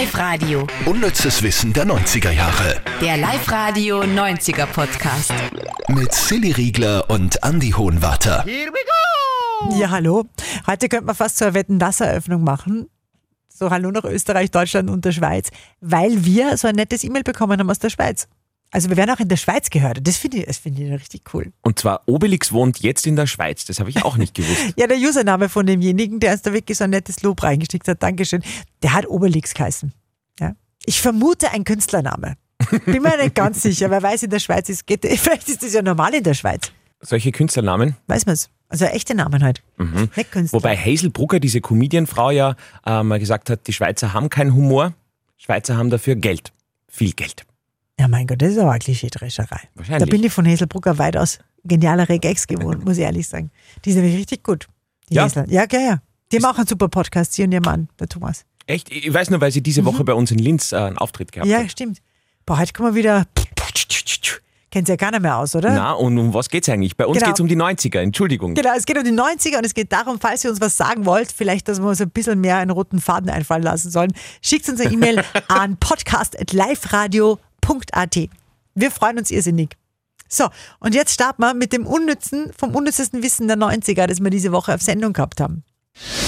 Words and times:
Live-Radio. 0.00 0.64
Unnützes 0.86 1.42
Wissen 1.42 1.72
der 1.72 1.84
90er 1.84 2.30
Jahre. 2.30 2.80
Der 3.00 3.16
Live-Radio 3.16 4.02
90er 4.02 4.66
Podcast. 4.66 5.32
Mit 5.88 6.14
Silly 6.14 6.52
Riegler 6.52 7.10
und 7.10 7.42
Andy 7.42 7.72
Hohenwarter. 7.72 8.46
Ja, 9.76 9.90
hallo. 9.90 10.26
Heute 10.68 10.88
könnte 10.88 11.06
man 11.06 11.16
fast 11.16 11.38
so 11.38 11.46
eine 11.46 11.54
Wetten-Das-Eröffnung 11.54 12.44
machen. 12.44 12.88
So, 13.48 13.70
hallo 13.70 13.90
nach 13.90 14.04
Österreich, 14.04 14.52
Deutschland 14.52 14.88
und 14.88 15.04
der 15.04 15.10
Schweiz. 15.10 15.50
Weil 15.80 16.24
wir 16.24 16.56
so 16.58 16.68
ein 16.68 16.76
nettes 16.76 17.02
E-Mail 17.02 17.24
bekommen 17.24 17.58
haben 17.58 17.68
aus 17.68 17.80
der 17.80 17.90
Schweiz. 17.90 18.28
Also 18.70 18.90
wir 18.90 18.96
werden 18.96 19.10
auch 19.10 19.20
in 19.20 19.28
der 19.28 19.36
Schweiz 19.36 19.70
gehört. 19.70 20.06
Das 20.06 20.18
finde 20.18 20.38
ich, 20.38 20.46
das 20.46 20.58
finde 20.58 20.82
ich 20.82 20.92
richtig 20.92 21.22
cool. 21.32 21.52
Und 21.62 21.78
zwar 21.78 22.02
Obelix 22.06 22.52
wohnt 22.52 22.80
jetzt 22.80 23.06
in 23.06 23.16
der 23.16 23.26
Schweiz. 23.26 23.64
Das 23.64 23.80
habe 23.80 23.88
ich 23.88 24.04
auch 24.04 24.16
nicht 24.16 24.34
gewusst. 24.34 24.58
Ja, 24.76 24.86
der 24.86 24.98
Username 24.98 25.48
von 25.48 25.66
demjenigen, 25.66 26.20
der 26.20 26.32
uns 26.32 26.42
da 26.42 26.52
wirklich 26.52 26.76
so 26.76 26.84
ein 26.84 26.90
nettes 26.90 27.22
Lob 27.22 27.42
reingestickt 27.42 27.88
hat, 27.88 28.02
Dankeschön, 28.02 28.42
der 28.82 28.92
hat 28.92 29.08
Obelix 29.08 29.54
geheißen. 29.54 29.92
Ja. 30.38 30.54
Ich 30.84 31.00
vermute 31.00 31.50
ein 31.50 31.64
Künstlername. 31.64 32.36
Bin 32.84 33.02
mir 33.02 33.16
nicht 33.16 33.34
ganz 33.34 33.62
sicher, 33.62 33.90
wer 33.90 34.02
weiß, 34.02 34.24
in 34.24 34.30
der 34.30 34.40
Schweiz 34.40 34.68
ist, 34.68 34.86
geht, 34.86 35.06
vielleicht 35.18 35.48
ist 35.48 35.62
das 35.62 35.72
ja 35.72 35.82
normal 35.82 36.14
in 36.14 36.22
der 36.22 36.34
Schweiz. 36.34 36.70
Solche 37.00 37.32
Künstlernamen. 37.32 37.96
Weiß 38.06 38.26
man 38.26 38.34
es. 38.34 38.50
Also 38.68 38.84
echte 38.84 39.14
Namen 39.14 39.42
halt. 39.42 39.62
Nicht 40.16 40.30
Künstler. 40.30 40.58
Wobei 40.58 40.76
Hazel 40.76 41.10
Brugger, 41.10 41.40
diese 41.40 41.60
Comedianfrau, 41.60 42.30
ja 42.30 42.54
äh, 42.84 43.02
mal 43.02 43.18
gesagt 43.18 43.48
hat, 43.48 43.66
die 43.66 43.72
Schweizer 43.72 44.12
haben 44.12 44.28
keinen 44.28 44.54
Humor. 44.54 44.92
Schweizer 45.38 45.76
haben 45.76 45.88
dafür 45.88 46.16
Geld. 46.16 46.52
Viel 46.88 47.12
Geld. 47.12 47.46
Ja, 47.98 48.06
mein 48.08 48.26
Gott, 48.26 48.40
das 48.40 48.52
ist 48.52 48.58
aber 48.58 48.70
eine 48.70 48.78
Klischeedrescherei. 48.78 49.60
Wahrscheinlich. 49.74 50.08
Da 50.08 50.10
bin 50.10 50.22
ich 50.24 50.32
von 50.32 50.46
Hazelbrucker 50.46 50.98
weitaus 50.98 51.38
genialere 51.64 52.18
Gags 52.18 52.46
gewohnt, 52.46 52.84
muss 52.84 52.96
ich 52.96 53.02
ehrlich 53.02 53.26
sagen. 53.26 53.50
Die 53.84 53.92
sind 53.92 54.02
nämlich 54.02 54.20
richtig 54.20 54.42
gut. 54.44 54.66
Die 55.10 55.14
Ja? 55.16 55.24
Hazel. 55.24 55.44
Ja, 55.48 55.64
ja, 55.70 55.80
ja. 55.80 56.02
Die 56.30 56.36
haben 56.36 56.44
auch 56.44 56.56
einen 56.58 56.66
super 56.66 56.88
Podcast, 56.88 57.32
sie 57.32 57.42
und 57.42 57.52
ihr 57.52 57.60
Mann, 57.60 57.88
der 57.98 58.08
Thomas. 58.08 58.44
Echt? 58.66 58.90
Ich 58.92 59.12
weiß 59.12 59.30
nur, 59.30 59.40
weil 59.40 59.50
sie 59.50 59.62
diese 59.62 59.84
Woche 59.84 60.04
bei 60.04 60.12
uns 60.14 60.30
in 60.30 60.38
Linz 60.38 60.72
äh, 60.72 60.76
einen 60.76 60.98
Auftritt 60.98 61.32
gehabt 61.32 61.46
Mhm. 61.46 61.52
Ja, 61.52 61.58
hat. 61.60 61.70
stimmt. 61.72 61.98
Boah, 62.46 62.58
heute 62.58 62.72
kommen 62.72 62.94
wir 62.94 62.98
wieder. 63.00 63.24
Kennt 64.70 64.86
ja 64.86 64.98
keiner 64.98 65.18
mehr 65.18 65.38
aus, 65.38 65.56
oder? 65.56 65.70
Na, 65.72 65.92
und 65.94 66.18
um 66.18 66.34
was 66.34 66.50
geht's 66.50 66.68
eigentlich? 66.68 66.94
Bei 66.94 67.06
uns 67.06 67.16
Genau. 67.16 67.28
geht's 67.30 67.40
um 67.40 67.48
die 67.48 67.56
90er, 67.56 68.00
Entschuldigung. 68.00 68.52
Genau, 68.54 68.72
es 68.76 68.84
geht 68.84 68.98
um 68.98 69.04
die 69.04 69.10
90er 69.12 69.56
und 69.56 69.64
es 69.64 69.72
geht 69.72 69.90
darum, 69.90 70.20
falls 70.20 70.44
ihr 70.44 70.50
uns 70.50 70.60
was 70.60 70.76
sagen 70.76 71.06
wollt, 71.06 71.32
vielleicht, 71.32 71.68
dass 71.68 71.80
wir 71.80 71.88
uns 71.88 72.02
ein 72.02 72.10
bisschen 72.10 72.38
mehr 72.42 72.58
einen 72.58 72.70
roten 72.70 73.00
Faden 73.00 73.30
einfallen 73.30 73.62
lassen 73.62 73.90
sollen, 73.90 74.12
schickt 74.42 74.68
uns 74.68 74.78
eine 74.82 74.92
E-Mail 74.92 75.24
an 75.48 75.78
podcast.liveradio.at. 77.68 78.30
Wir 78.74 78.90
freuen 78.90 79.18
uns 79.18 79.30
irrsinnig. 79.30 79.76
So, 80.28 80.48
und 80.80 80.94
jetzt 80.94 81.14
starten 81.14 81.42
wir 81.42 81.54
mit 81.54 81.72
dem 81.72 81.86
unnützen, 81.86 82.52
vom 82.56 82.74
unnützesten 82.74 83.22
Wissen 83.22 83.48
der 83.48 83.56
90er, 83.56 84.06
das 84.06 84.20
wir 84.20 84.30
diese 84.30 84.52
Woche 84.52 84.74
auf 84.74 84.82
Sendung 84.82 85.12
gehabt 85.12 85.40
haben. 85.40 85.64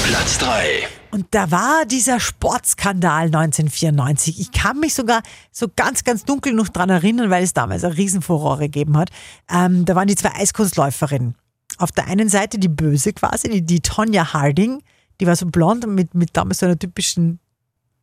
Platz 0.05 0.39
3. 0.39 0.89
Und 1.13 1.27
da 1.31 1.51
war 1.51 1.85
dieser 1.87 2.19
Sportskandal 2.19 3.27
1994. 3.27 4.41
Ich 4.41 4.53
kann 4.53 4.81
mich 4.81 4.95
sogar 4.95 5.23
so 5.53 5.67
ganz, 5.75 6.03
ganz 6.03 6.25
dunkel 6.25 6.55
noch 6.55 6.69
dran 6.69 6.91
erinnern, 6.91 7.31
weil 7.31 7.45
es 7.45 7.53
damals 7.53 7.85
eine 7.85 7.97
Riesenfurore 7.97 8.65
gegeben 8.65 8.97
hat. 8.97 9.11
Ähm, 9.51 9.85
da 9.85 9.95
waren 9.95 10.09
die 10.09 10.17
zwei 10.17 10.35
Eiskunstläuferinnen. 10.35 11.37
Auf 11.79 11.93
der 11.93 12.07
einen 12.07 12.29
Seite 12.29 12.59
die 12.59 12.69
Böse 12.69 13.13
quasi, 13.13 13.49
die, 13.49 13.63
die 13.63 13.81
Tonja 13.81 14.33
Harding, 14.33 14.83
die 15.21 15.27
war 15.27 15.37
so 15.37 15.47
blond 15.47 15.85
und 15.85 15.95
mit, 15.95 16.15
mit 16.15 16.31
damals 16.33 16.59
so 16.59 16.67
einer 16.67 16.79
typischen 16.79 17.39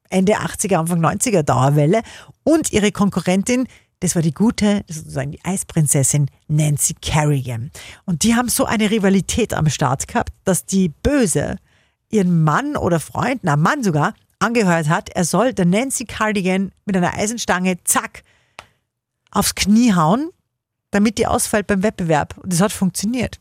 Ende 0.10 0.38
80er, 0.38 0.76
Anfang 0.76 1.04
90er 1.04 1.44
Dauerwelle. 1.44 2.02
Und 2.44 2.72
ihre 2.72 2.92
Konkurrentin, 2.92 3.68
das 4.00 4.16
war 4.16 4.22
die 4.22 4.34
gute, 4.34 4.84
sozusagen 4.88 5.32
die 5.32 5.44
Eisprinzessin 5.44 6.30
Nancy 6.48 6.94
Kerrigan. 7.02 7.72
Und 8.06 8.24
die 8.24 8.36
haben 8.36 8.50
so 8.50 8.66
eine 8.66 8.90
Rivalität 8.92 9.54
am 9.54 9.70
Start 9.70 10.08
gehabt, 10.08 10.34
dass 10.44 10.66
die 10.66 10.90
Böse 10.90 11.58
ihren 12.10 12.44
Mann 12.44 12.78
oder 12.78 13.00
Freund, 13.00 13.42
na 13.44 13.56
Mann 13.56 13.84
sogar, 13.84 14.14
angehört 14.40 14.88
hat, 14.88 15.10
er 15.10 15.26
soll 15.26 15.54
der 15.54 15.66
Nancy 15.66 16.06
Cardigan 16.06 16.72
mit 16.86 16.96
einer 16.96 17.14
Eisenstange, 17.16 17.84
zack, 17.84 18.24
aufs 19.32 19.56
Knie 19.56 19.94
hauen, 19.94 20.30
damit 20.92 21.18
die 21.18 21.28
ausfällt 21.28 21.68
beim 21.68 21.84
Wettbewerb. 21.84 22.38
Und 22.38 22.54
das 22.54 22.62
hat 22.62 22.72
funktioniert. 22.72 23.40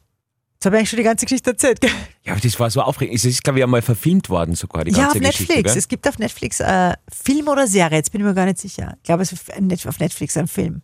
Jetzt 0.57 0.65
habe 0.67 0.77
ich 0.77 0.79
eigentlich 0.81 0.91
schon 0.91 0.97
die 0.97 1.03
ganze 1.03 1.27
Geschichte 1.27 1.51
erzählt. 1.51 1.81
gell? 1.83 1.91
Ja, 2.25 2.33
aber 2.33 2.41
das 2.41 2.59
war 2.59 2.71
so 2.71 2.81
aufregend. 2.81 3.15
Es 3.17 3.27
ist, 3.27 3.45
glaube 3.45 3.59
ich, 3.59 3.63
einmal 3.65 3.83
verfilmt 3.83 4.31
worden 4.31 4.55
sogar, 4.55 4.85
die 4.85 4.91
Ja, 4.93 5.05
ganze 5.09 5.19
auf 5.19 5.23
Geschichte. 5.23 5.53
Netflix. 5.53 5.73
gell? 5.73 5.79
Es 5.79 5.89
gibt 5.89 6.09
auf 6.09 6.19
Netflix 6.19 6.61
äh, 6.61 6.95
Film 7.13 7.49
oder 7.49 7.67
Serie, 7.67 7.99
jetzt 7.99 8.11
bin 8.11 8.23
ich 8.23 8.27
mir 8.27 8.33
gar 8.35 8.47
nicht 8.47 8.59
sicher. 8.59 8.95
Ich 8.97 9.03
glaube, 9.03 9.23
es 9.23 9.33
ist 9.33 9.87
auf 9.87 9.99
Netflix 10.01 10.37
ein 10.37 10.49
Film. 10.49 10.81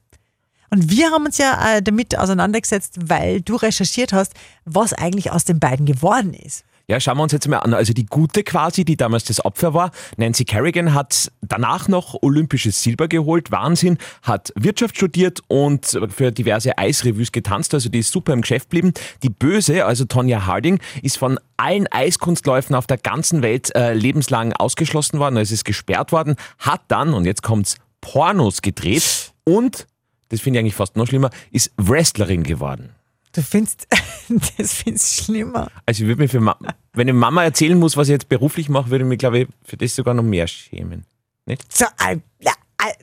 Und 0.68 0.90
wir 0.90 1.10
haben 1.10 1.24
uns 1.26 1.38
ja 1.38 1.76
äh, 1.76 1.82
damit 1.82 2.16
auseinandergesetzt, 2.18 2.96
weil 3.06 3.40
du 3.40 3.56
recherchiert 3.56 4.12
hast, 4.12 4.32
was 4.64 4.92
eigentlich 4.92 5.30
aus 5.30 5.44
den 5.44 5.58
beiden 5.58 5.84
geworden 5.86 6.34
ist. 6.34 6.64
Ja, 6.92 7.00
schauen 7.00 7.16
wir 7.16 7.22
uns 7.22 7.32
jetzt 7.32 7.48
mal 7.48 7.56
an. 7.56 7.72
Also 7.72 7.94
die 7.94 8.04
Gute 8.04 8.44
quasi, 8.44 8.84
die 8.84 8.98
damals 8.98 9.24
das 9.24 9.42
Opfer 9.42 9.72
war, 9.72 9.92
Nancy 10.18 10.44
Kerrigan 10.44 10.92
hat 10.92 11.32
danach 11.40 11.88
noch 11.88 12.22
olympisches 12.22 12.82
Silber 12.82 13.08
geholt, 13.08 13.50
Wahnsinn, 13.50 13.96
hat 14.22 14.52
Wirtschaft 14.56 14.96
studiert 14.96 15.40
und 15.48 15.98
für 16.14 16.32
diverse 16.32 16.76
Eisrevues 16.76 17.32
getanzt, 17.32 17.72
also 17.72 17.88
die 17.88 18.00
ist 18.00 18.12
super 18.12 18.34
im 18.34 18.42
Geschäft 18.42 18.68
geblieben. 18.68 18.92
Die 19.22 19.30
Böse, 19.30 19.86
also 19.86 20.04
Tonja 20.04 20.44
Harding, 20.44 20.80
ist 21.00 21.16
von 21.16 21.40
allen 21.56 21.86
Eiskunstläufen 21.90 22.76
auf 22.76 22.86
der 22.86 22.98
ganzen 22.98 23.40
Welt 23.40 23.74
äh, 23.74 23.94
lebenslang 23.94 24.52
ausgeschlossen 24.52 25.18
worden, 25.18 25.38
also 25.38 25.54
ist 25.54 25.64
gesperrt 25.64 26.12
worden, 26.12 26.36
hat 26.58 26.82
dann, 26.88 27.14
und 27.14 27.24
jetzt 27.24 27.42
kommt's, 27.42 27.78
Pornos 28.02 28.60
gedreht 28.60 29.32
und, 29.44 29.86
das 30.28 30.42
finde 30.42 30.58
ich 30.58 30.60
eigentlich 30.60 30.74
fast 30.74 30.96
noch 30.96 31.06
schlimmer, 31.06 31.30
ist 31.52 31.72
Wrestlerin 31.78 32.42
geworden. 32.42 32.90
Du 33.32 33.42
findest, 33.42 33.86
das 34.58 34.72
findest 34.74 35.18
du 35.20 35.24
schlimmer. 35.24 35.70
Also 35.86 36.02
ich 36.02 36.08
würde 36.08 36.22
mich 36.22 36.30
für 36.30 36.40
Ma 36.40 36.56
wenn 36.94 37.08
ich 37.08 37.14
Mama 37.14 37.42
erzählen 37.44 37.78
muss, 37.78 37.96
was 37.96 38.08
ich 38.08 38.12
jetzt 38.12 38.28
beruflich 38.28 38.68
mache, 38.68 38.90
würde 38.90 39.04
ich 39.04 39.08
mich, 39.08 39.18
glaube 39.18 39.38
ich, 39.40 39.48
für 39.64 39.78
das 39.78 39.94
sogar 39.94 40.12
noch 40.12 40.22
mehr 40.22 40.46
schämen. 40.46 41.06
Nicht? 41.46 41.64
So, 41.74 41.86
äh, 42.06 42.16
äh, 42.40 42.50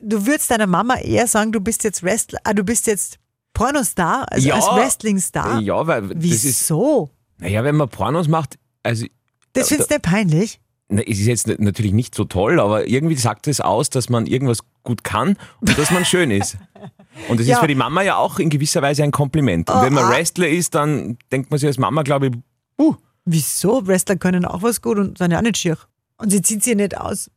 du 0.00 0.24
würdest 0.26 0.50
deiner 0.50 0.68
Mama 0.68 0.96
eher 0.98 1.26
sagen, 1.26 1.50
du 1.50 1.60
bist 1.60 1.82
jetzt 1.82 2.02
Wrestler, 2.04 2.38
äh, 2.44 2.54
du 2.54 2.62
bist 2.62 2.86
jetzt 2.86 3.18
Pornostar, 3.52 4.30
also 4.30 4.48
Ja. 4.48 4.54
als 4.54 4.66
Wrestlingstar. 4.66 5.60
Ja, 5.60 5.84
weil 5.86 6.02
das 6.08 6.24
ist, 6.24 6.44
Wieso? 6.44 7.10
naja, 7.38 7.64
wenn 7.64 7.74
man 7.76 7.88
Pornos 7.88 8.28
macht, 8.28 8.58
also 8.84 9.06
Das 9.52 9.68
findest 9.68 9.90
du 9.90 9.94
nicht 9.94 10.02
peinlich? 10.02 10.60
na, 10.88 11.02
es 11.02 11.18
ist 11.18 11.26
jetzt 11.26 11.46
natürlich 11.58 11.92
nicht 11.92 12.14
so 12.14 12.24
toll, 12.24 12.60
aber 12.60 12.86
irgendwie 12.86 13.16
sagt 13.16 13.48
es 13.48 13.60
aus, 13.60 13.90
dass 13.90 14.08
man 14.08 14.26
irgendwas 14.26 14.60
gut 14.84 15.02
kann 15.04 15.36
und 15.60 15.76
dass 15.76 15.90
man 15.90 16.04
schön 16.04 16.30
ist. 16.30 16.56
Und 17.28 17.40
das 17.40 17.46
Ja. 17.46 17.56
ist 17.56 17.60
für 17.60 17.66
die 17.66 17.74
Mama 17.74 18.02
ja 18.02 18.16
auch 18.16 18.38
in 18.38 18.50
gewisser 18.50 18.82
Weise 18.82 19.02
ein 19.02 19.10
Kompliment. 19.10 19.70
Und 19.70 19.82
wenn 19.82 19.92
man 19.92 20.04
ah. 20.04 20.10
Wrestler 20.10 20.48
ist, 20.48 20.74
dann 20.74 21.18
denkt 21.32 21.50
man 21.50 21.58
sich 21.58 21.66
als 21.66 21.78
Mama, 21.78 22.02
glaube 22.02 22.28
ich, 22.28 22.32
uh, 22.78 22.94
Wieso? 23.24 23.86
Wrestler 23.86 24.16
können 24.16 24.44
auch 24.44 24.62
was 24.62 24.80
gut 24.80 24.98
und 24.98 25.18
sind 25.18 25.30
ja 25.30 25.38
auch 25.38 25.42
nicht 25.42 25.58
schier. 25.58 25.76
Und 26.16 26.30
sie 26.30 26.42
zieht 26.42 26.64
sie 26.64 26.74
nicht 26.74 26.96
aus 26.96 27.30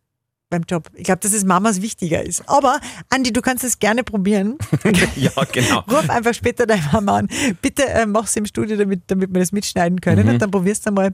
beim 0.50 0.64
Job. 0.70 0.90
Ich 0.94 1.04
glaube, 1.04 1.20
dass 1.20 1.34
es 1.34 1.44
Mamas 1.44 1.82
wichtiger 1.82 2.24
ist. 2.24 2.48
Aber, 2.48 2.80
Andi, 3.10 3.34
du 3.34 3.42
kannst 3.42 3.64
es 3.64 3.80
gerne 3.80 4.04
probieren. 4.04 4.58
ja, 5.16 5.32
genau. 5.52 5.80
Ruf 5.82 6.10
einfach 6.10 6.34
später 6.34 6.66
deine 6.66 6.84
Mama 6.92 7.18
an. 7.18 7.28
Bitte 7.62 7.86
äh, 7.90 8.06
mach's 8.06 8.36
im 8.36 8.46
Studio, 8.46 8.78
damit, 8.78 9.04
damit 9.08 9.34
wir 9.34 9.40
das 9.40 9.52
mitschneiden 9.52 10.00
können. 10.00 10.26
Mhm. 10.26 10.34
Und 10.34 10.42
dann 10.42 10.52
probierst 10.52 10.86
du 10.88 10.92
mal, 10.92 11.14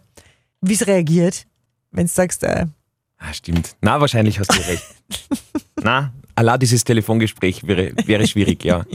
wie 0.61 0.73
es 0.73 0.85
reagiert, 0.85 1.45
wenn 1.91 2.05
du 2.05 2.11
sagst, 2.11 2.43
äh, 2.43 2.65
Ah, 3.17 3.33
stimmt. 3.33 3.75
Na, 3.81 3.99
wahrscheinlich 3.99 4.39
hast 4.39 4.53
du 4.53 4.59
recht. 4.59 4.83
Na, 5.83 6.13
Allah, 6.39 6.57
dieses 6.57 6.85
Telefongespräch 6.85 7.67
wäre, 7.67 7.91
wäre 8.05 8.25
schwierig, 8.25 8.63
ja. 8.63 8.85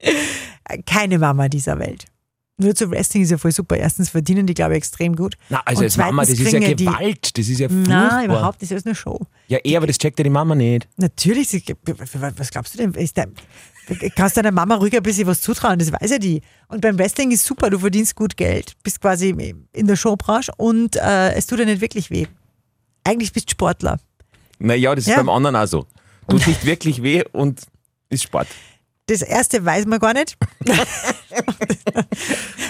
keine 0.86 1.18
Mama 1.18 1.48
dieser 1.48 1.78
Welt. 1.78 2.04
Nur 2.58 2.74
zu 2.74 2.90
Wrestling 2.90 3.22
ist 3.22 3.30
ja 3.30 3.38
voll 3.38 3.50
super. 3.50 3.78
Erstens 3.78 4.10
verdienen 4.10 4.46
die, 4.46 4.52
glaube 4.52 4.74
ich, 4.74 4.76
extrem 4.78 5.16
gut. 5.16 5.36
Na, 5.48 5.62
also 5.64 5.78
Und 5.80 5.84
als 5.84 5.96
Mama, 5.96 6.22
das 6.22 6.38
ist 6.38 6.52
ja 6.52 6.60
Gewalt, 6.60 7.38
das 7.38 7.48
ist 7.48 7.60
ja 7.60 7.68
furchtbar. 7.70 8.08
Nein, 8.12 8.26
überhaupt. 8.26 8.60
Das 8.60 8.70
ist 8.70 8.84
eine 8.84 8.94
Show. 8.94 9.20
Ja, 9.48 9.58
eh, 9.64 9.74
aber 9.74 9.86
das 9.86 9.96
checkt 9.96 10.18
ja 10.18 10.22
die 10.22 10.28
Mama 10.30 10.54
nicht. 10.54 10.86
Natürlich, 10.98 11.48
sie, 11.48 11.64
was 11.86 12.50
glaubst 12.50 12.74
du 12.74 12.78
denn? 12.78 12.92
Ist 12.92 13.16
der, 13.16 13.28
kannst 14.14 14.36
deiner 14.36 14.52
Mama 14.52 14.74
ruhig 14.76 14.94
ein 14.94 15.02
bisschen 15.02 15.26
was 15.26 15.40
zutrauen, 15.40 15.78
das 15.78 15.90
weiß 15.92 16.10
ja 16.10 16.18
die. 16.18 16.42
Und 16.68 16.82
beim 16.82 16.98
Wrestling 16.98 17.30
ist 17.30 17.46
super, 17.46 17.70
du 17.70 17.78
verdienst 17.78 18.14
gut 18.16 18.36
Geld, 18.36 18.74
bist 18.82 19.00
quasi 19.00 19.30
in 19.72 19.86
der 19.86 19.96
Showbranche 19.96 20.52
und 20.58 20.96
äh, 20.96 21.32
es 21.32 21.46
tut 21.46 21.58
dir 21.58 21.64
nicht 21.64 21.80
wirklich 21.80 22.10
weh. 22.10 22.26
Eigentlich 23.02 23.32
bist 23.32 23.48
du 23.48 23.52
Sportler. 23.52 23.98
Naja, 24.58 24.94
das 24.94 25.06
ist 25.06 25.10
Ja. 25.10 25.16
beim 25.16 25.30
anderen 25.30 25.56
auch 25.56 25.66
so. 25.66 25.86
Tut 26.32 26.46
nicht 26.46 26.64
wirklich 26.64 27.02
weh 27.02 27.24
und 27.32 27.62
ist 28.08 28.24
Sport. 28.24 28.48
Das 29.06 29.22
erste 29.22 29.64
weiß 29.64 29.86
man 29.86 29.98
gar 29.98 30.14
nicht. 30.14 30.36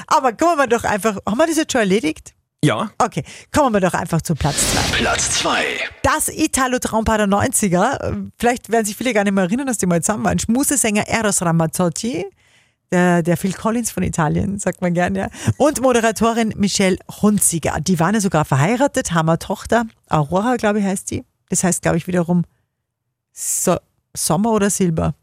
Aber 0.07 0.33
kommen 0.33 0.57
wir 0.59 0.67
doch 0.67 0.85
einfach, 0.85 1.19
haben 1.27 1.39
wir 1.39 1.47
das 1.47 1.57
jetzt 1.57 1.73
schon 1.73 1.81
erledigt? 1.81 2.35
Ja, 2.65 2.91
Okay, 2.99 3.25
kommen 3.53 3.75
wir 3.75 3.81
doch 3.81 3.93
einfach 3.93 4.23
zu 4.23 4.37
Platz 4.37 4.73
2. 4.73 4.99
Platz 4.99 5.31
2. 5.41 5.65
Das 6.05 6.29
Italo-Traumpaar 6.29 7.19
der 7.19 7.27
90er, 7.27 8.01
äh, 8.01 8.17
vielleicht 8.39 8.71
werden 8.71 8.87
sich 8.87 8.97
viele 8.97 9.13
gar 9.13 9.25
nicht 9.25 9.33
mehr 9.33 9.45
erinnern, 9.45 9.67
dass 9.67 9.79
die 9.79 9.87
mal 9.87 10.01
zusammen 10.01 10.25
waren. 10.25 10.39
Schmusesänger 10.39 11.09
Eros 11.09 11.43
Ramazzotti, 11.43 12.25
der, 12.93 13.25
der 13.25 13.37
Phil 13.37 13.53
Collins 13.53 13.91
von 13.91 14.05
Italien, 14.05 14.61
sagt 14.61 14.81
man 14.81 14.95
gern, 14.95 15.17
ja. 15.17 15.29
Und 15.57 15.81
Moderatorin 15.81 16.55
Michelle 16.57 16.99
Hunziger. 17.21 17.81
Die 17.81 17.99
waren 17.99 18.15
ja 18.15 18.21
sogar 18.21 18.45
verheiratet, 18.45 19.13
haben 19.13 19.29
eine 19.29 19.41
Tochter, 19.41 19.87
Aurora, 20.09 20.55
glaube 20.55 20.79
ich, 20.79 20.85
heißt 20.85 21.09
sie. 21.09 21.25
Das 21.49 21.65
heißt, 21.65 21.83
glaube 21.83 21.97
ich, 21.97 22.07
wiederum 22.07 22.45
so 23.33 23.77
Sommer 24.15 24.53
oder 24.53 24.71
Silber. 24.71 25.15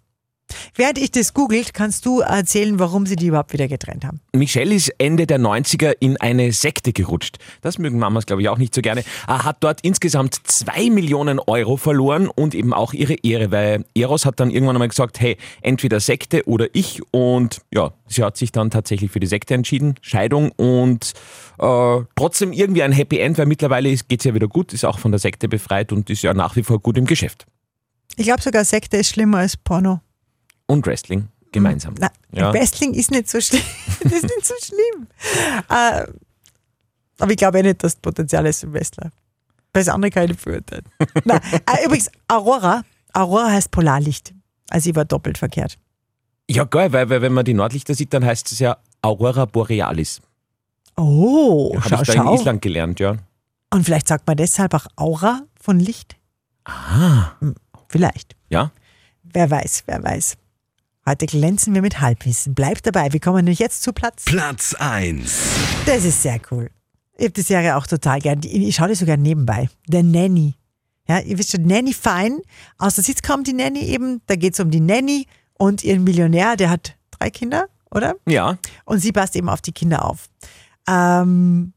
Während 0.76 0.98
ich 0.98 1.12
das 1.12 1.34
googelt, 1.34 1.74
kannst 1.74 2.06
du 2.06 2.22
erzählen, 2.22 2.80
warum 2.80 3.06
sie 3.06 3.16
die 3.16 3.28
überhaupt 3.28 3.54
wieder 3.54 3.68
getrennt 3.68 4.06
haben. 4.06 4.20
Michelle 4.34 4.74
ist 4.74 4.90
Ende 4.98 5.28
der 5.28 5.40
90er 5.40 5.96
in 6.00 6.18
eine 6.18 6.52
Sekte 6.52 6.94
gerutscht. 6.94 7.38
Das 7.62 7.78
mögen 7.78 8.00
Mamas, 8.00 8.26
glaube 8.26 8.42
ich, 8.42 8.50
auch 8.50 8.58
nicht 8.58 8.74
so 8.74 8.82
gerne. 8.82 9.04
Er 9.28 9.44
hat 9.44 9.58
dort 9.60 9.82
insgesamt 9.82 10.40
zwei 10.48 10.90
Millionen 10.90 11.40
Euro 11.40 11.78
verloren 11.78 12.28
und 12.28 12.56
eben 12.56 12.74
auch 12.74 12.94
ihre 12.94 13.16
Ehre, 13.16 13.52
weil 13.52 13.86
Eros 13.96 14.26
hat 14.26 14.40
dann 14.40 14.52
irgendwann 14.52 14.76
einmal 14.76 14.88
gesagt, 14.88 15.20
hey, 15.20 15.38
entweder 15.62 16.00
Sekte 16.00 16.48
oder 16.48 16.68
ich. 16.74 17.02
Und 17.12 17.62
ja, 17.74 17.92
sie 18.08 18.24
hat 18.24 18.38
sich 18.38 18.52
dann 18.52 18.72
tatsächlich 18.72 19.12
für 19.12 19.20
die 19.20 19.28
Sekte 19.28 19.54
entschieden, 19.54 19.96
Scheidung 20.02 20.52
und 20.52 21.14
äh, 21.60 21.98
trotzdem 22.16 22.54
irgendwie 22.54 22.84
ein 22.84 22.92
Happy 22.92 23.20
End, 23.20 23.38
weil 23.38 23.46
mittlerweile 23.46 23.96
geht 23.96 24.22
es 24.22 24.26
ja 24.26 24.34
wieder 24.34 24.48
gut, 24.48 24.74
ist 24.74 24.86
auch 24.86 25.00
von 25.00 25.12
der 25.12 25.20
Sekte 25.20 25.48
befreit 25.48 25.92
und 25.92 26.10
ist 26.10 26.24
ja 26.24 26.34
nach 26.34 26.56
wie 26.56 26.64
vor 26.64 26.80
gut 26.80 26.98
im 26.98 27.06
Geschäft. 27.06 27.46
Ich 28.20 28.26
glaube 28.26 28.42
sogar, 28.42 28.66
Sekte 28.66 28.98
ist 28.98 29.08
schlimmer 29.08 29.38
als 29.38 29.56
Porno. 29.56 30.02
Und 30.66 30.86
Wrestling 30.86 31.30
gemeinsam. 31.54 31.96
Na, 31.98 32.12
Ja. 32.34 32.52
Wrestling 32.54 32.94
ist 32.94 33.12
nicht 33.12 33.30
so 33.30 33.40
schlimm. 33.40 33.62
das 34.04 34.12
ist 34.12 34.24
nicht 34.24 34.46
so 34.46 34.54
schlimm. 34.62 35.08
Äh, 35.70 36.06
aber 37.18 37.32
ich 37.32 37.38
glaube 37.38 37.60
eh 37.60 37.64
nicht, 37.64 37.82
dass 37.82 37.94
das 37.94 38.02
Potenzial 38.02 38.46
ist 38.46 38.64
im 38.66 38.74
Wrestler. 38.74 39.10
Bei 39.72 39.80
das 39.80 39.88
andere 39.88 40.28
nicht 40.28 40.44
beurteilen. 40.44 40.84
Nein, 41.24 41.40
äh, 41.66 41.86
übrigens, 41.86 42.12
Aurora. 42.28 42.84
Aurora 43.14 43.52
heißt 43.52 43.72
Polarlicht. 43.72 44.34
Also 44.70 44.90
ich 44.90 44.96
war 44.98 45.06
doppelt 45.06 45.38
verkehrt. 45.38 45.78
Ja, 46.50 46.66
geil, 46.66 46.92
weil, 46.92 47.10
weil 47.10 47.22
wenn 47.22 47.32
man 47.34 47.46
die 47.46 47.54
Nordlichter 47.54 47.96
sieht, 47.96 48.14
dann 48.14 48.26
heißt 48.26 48.52
es 48.52 48.60
ja 48.60 48.78
Aurora 49.02 49.46
Borealis. 49.46 50.20
Oh, 50.98 51.74
Habe 51.78 51.90
schau, 51.90 52.02
ich 52.02 52.08
da 52.08 52.14
in 52.16 52.20
schau. 52.24 52.36
Island 52.36 52.62
gelernt, 52.62 53.00
ja. 53.00 53.16
Und 53.74 53.86
vielleicht 53.86 54.10
sagt 54.10 54.28
man 54.28 54.36
deshalb 54.36 54.74
auch 54.74 54.88
Aura 54.98 55.44
von 55.62 55.80
Licht. 55.80 56.18
Ah. 56.66 57.32
Vielleicht. 57.90 58.36
Ja? 58.50 58.72
Wer 59.24 59.50
weiß, 59.50 59.84
wer 59.88 60.04
weiß. 60.04 60.38
Heute 61.06 61.26
glänzen 61.26 61.74
wir 61.74 61.82
mit 61.82 62.00
Halbwissen. 62.02 62.54
Bleibt 62.54 62.86
dabei. 62.86 63.12
Wir 63.12 63.20
kommen 63.20 63.38
nämlich 63.38 63.60
jetzt 63.60 63.82
zu 63.82 63.94
Platz. 63.94 64.26
Platz 64.26 64.76
1. 64.76 65.40
Das 65.86 66.06
ist 66.06 66.22
sehr 66.22 66.40
cool. 66.52 66.70
Ich 67.18 67.26
habe 67.26 67.34
die 67.34 67.42
Serie 67.42 67.76
auch 67.76 67.88
total 67.88 68.20
gern. 68.20 68.42
Ich 68.44 68.76
schaue 68.76 68.90
die 68.90 68.96
sogar 68.96 69.18
nebenbei. 69.18 69.70
Der 69.88 70.04
Nanny. 70.04 70.54
Ja, 71.08 71.20
ihr 71.20 71.38
wisst 71.40 71.52
schon, 71.52 71.66
Nanny 71.66 71.94
fein. 71.94 72.40
Aus 72.78 72.96
der 72.96 73.04
Sitz 73.04 73.24
kommt 73.24 73.48
die 73.48 73.54
Nanny 73.54 73.80
eben. 73.80 74.22
Da 74.28 74.36
geht 74.36 74.54
es 74.54 74.60
um 74.60 74.70
die 74.70 74.80
Nanny 74.80 75.26
und 75.58 75.84
ihren 75.84 76.04
Millionär, 76.04 76.56
der 76.56 76.70
hat 76.70 76.96
drei 77.12 77.32
Kinder, 77.32 77.68
oder? 77.90 78.16
Ja. 78.28 78.60
Und 78.86 79.00
sie 79.00 79.12
passt 79.12 79.36
eben 79.36 79.50
auf 79.50 79.62
die 79.62 79.72
Kinder 79.72 80.06
auf. 80.06 80.30
Ähm, 80.88 81.74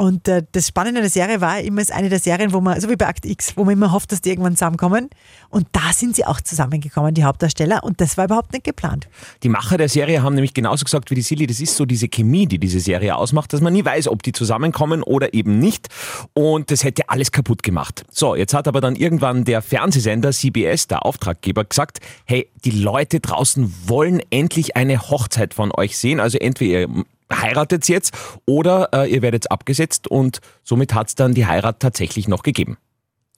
und 0.00 0.28
äh, 0.28 0.42
das 0.52 0.66
Spannende 0.66 1.02
der 1.02 1.10
Serie 1.10 1.42
war 1.42 1.60
immer, 1.60 1.82
ist 1.82 1.92
eine 1.92 2.08
der 2.08 2.20
Serien, 2.20 2.54
wo 2.54 2.62
man, 2.62 2.80
so 2.80 2.88
wie 2.88 2.96
bei 2.96 3.06
Akt 3.06 3.26
X, 3.26 3.52
wo 3.58 3.64
man 3.64 3.74
immer 3.74 3.92
hofft, 3.92 4.10
dass 4.12 4.22
die 4.22 4.30
irgendwann 4.30 4.54
zusammenkommen. 4.56 5.10
Und 5.50 5.66
da 5.72 5.92
sind 5.92 6.16
sie 6.16 6.24
auch 6.24 6.40
zusammengekommen, 6.40 7.12
die 7.12 7.24
Hauptdarsteller. 7.24 7.84
Und 7.84 8.00
das 8.00 8.16
war 8.16 8.24
überhaupt 8.24 8.54
nicht 8.54 8.64
geplant. 8.64 9.08
Die 9.42 9.50
Macher 9.50 9.76
der 9.76 9.90
Serie 9.90 10.22
haben 10.22 10.34
nämlich 10.34 10.54
genauso 10.54 10.84
gesagt 10.84 11.10
wie 11.10 11.16
die 11.16 11.20
Silly, 11.20 11.46
das 11.46 11.60
ist 11.60 11.76
so 11.76 11.84
diese 11.84 12.08
Chemie, 12.08 12.46
die 12.46 12.58
diese 12.58 12.80
Serie 12.80 13.14
ausmacht, 13.14 13.52
dass 13.52 13.60
man 13.60 13.74
nie 13.74 13.84
weiß, 13.84 14.08
ob 14.08 14.22
die 14.22 14.32
zusammenkommen 14.32 15.02
oder 15.02 15.34
eben 15.34 15.58
nicht. 15.58 15.88
Und 16.32 16.70
das 16.70 16.82
hätte 16.82 17.10
alles 17.10 17.30
kaputt 17.30 17.62
gemacht. 17.62 18.06
So, 18.10 18.34
jetzt 18.34 18.54
hat 18.54 18.68
aber 18.68 18.80
dann 18.80 18.96
irgendwann 18.96 19.44
der 19.44 19.60
Fernsehsender 19.60 20.32
CBS, 20.32 20.86
der 20.86 21.04
Auftraggeber, 21.04 21.64
gesagt, 21.64 22.00
hey, 22.24 22.48
die 22.64 22.70
Leute 22.70 23.20
draußen 23.20 23.70
wollen 23.84 24.22
endlich 24.30 24.76
eine 24.76 25.10
Hochzeit 25.10 25.52
von 25.52 25.70
euch 25.76 25.98
sehen. 25.98 26.20
Also 26.20 26.38
entweder 26.38 26.80
ihr 26.80 27.04
heiratet 27.32 27.88
jetzt 27.88 28.16
oder 28.46 28.88
äh, 28.92 29.10
ihr 29.12 29.22
werdet 29.22 29.50
abgesetzt 29.50 30.08
und 30.08 30.40
somit 30.62 30.94
hat 30.94 31.08
es 31.08 31.14
dann 31.14 31.34
die 31.34 31.46
Heirat 31.46 31.80
tatsächlich 31.80 32.28
noch 32.28 32.42
gegeben. 32.42 32.76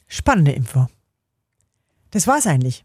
Spannende 0.09 0.53
Info. 0.53 0.89
Das 2.11 2.27
war's 2.27 2.47
eigentlich. 2.47 2.85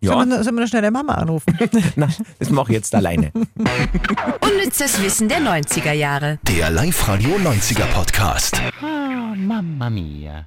Ja, 0.00 0.12
Sollen 0.12 0.28
wir, 0.28 0.44
sollen 0.44 0.54
wir 0.54 0.60
noch 0.62 0.68
schnell 0.68 0.82
der 0.82 0.92
Mama 0.92 1.14
anrufen? 1.14 1.58
na, 1.96 2.08
das 2.38 2.50
mache 2.50 2.70
ich 2.70 2.76
jetzt 2.76 2.94
alleine. 2.94 3.32
Unnützes 4.40 5.02
Wissen 5.02 5.28
der 5.28 5.40
90er 5.40 5.92
Jahre. 5.92 6.38
Der 6.44 6.70
Live-Radio 6.70 7.30
90er 7.36 7.86
Podcast. 7.86 8.62
Oh, 8.80 9.34
Mamma 9.34 9.90
mia. 9.90 10.46